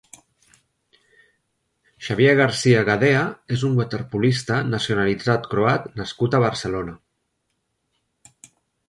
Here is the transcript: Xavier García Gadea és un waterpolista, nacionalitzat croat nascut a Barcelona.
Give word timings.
Xavier 2.07 2.31
García 2.39 2.79
Gadea 2.87 3.19
és 3.57 3.65
un 3.67 3.75
waterpolista, 3.81 4.57
nacionalitzat 4.71 5.45
croat 5.53 5.87
nascut 6.01 6.39
a 6.39 6.41
Barcelona. 6.47 6.97